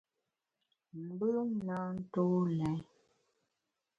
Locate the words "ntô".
1.95-2.23